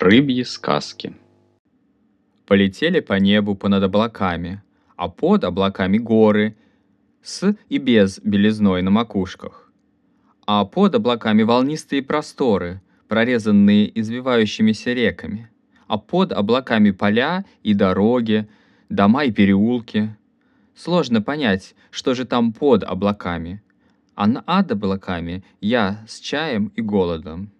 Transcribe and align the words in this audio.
Рыбьи 0.00 0.44
сказки. 0.44 1.14
Полетели 2.46 3.00
по 3.00 3.18
небу 3.20 3.54
понад 3.54 3.82
облаками, 3.82 4.62
а 4.96 5.10
под 5.10 5.44
облаками 5.44 5.98
горы 5.98 6.56
с 7.22 7.54
и 7.68 7.76
без 7.76 8.18
белизной 8.20 8.80
на 8.80 8.90
макушках. 8.90 9.70
А 10.46 10.64
под 10.64 10.94
облаками 10.94 11.42
волнистые 11.42 12.02
просторы, 12.02 12.80
прорезанные 13.08 14.00
извивающимися 14.00 14.94
реками. 14.94 15.50
А 15.86 15.98
под 15.98 16.32
облаками 16.32 16.92
поля 16.92 17.44
и 17.62 17.74
дороги, 17.74 18.48
дома 18.88 19.24
и 19.24 19.30
переулки. 19.30 20.16
Сложно 20.74 21.20
понять, 21.20 21.74
что 21.90 22.14
же 22.14 22.24
там 22.24 22.54
под 22.54 22.84
облаками. 22.84 23.62
А 24.14 24.26
над 24.26 24.72
облаками 24.72 25.44
я 25.60 26.02
с 26.08 26.20
чаем 26.20 26.72
и 26.74 26.80
голодом. 26.80 27.50